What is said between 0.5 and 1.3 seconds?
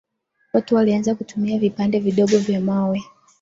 watu walianza